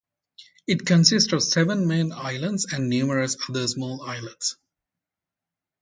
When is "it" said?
0.65-0.83